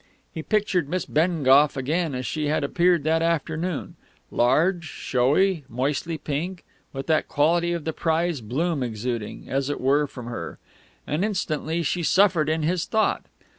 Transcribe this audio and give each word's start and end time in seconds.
He 0.33 0.41
pictured 0.41 0.89
Miss 0.89 1.05
Bengough 1.05 1.77
again 1.77 2.15
as 2.15 2.25
she 2.25 2.47
had 2.47 2.63
appeared 2.63 3.03
that 3.03 3.21
afternoon 3.21 3.97
large, 4.31 4.83
showy, 4.87 5.63
moistly 5.69 6.17
pink, 6.17 6.65
with 6.91 7.05
that 7.05 7.27
quality 7.27 7.71
of 7.73 7.83
the 7.85 7.93
prize 7.93 8.41
bloom 8.41 8.81
exuding, 8.81 9.47
as 9.47 9.69
it 9.69 9.79
were, 9.79 10.07
from 10.07 10.25
her; 10.25 10.57
and 11.05 11.23
instantly 11.23 11.83
she 11.83 12.01
suffered 12.01 12.49
in 12.49 12.63
his 12.63 12.85
thought. 12.85 13.25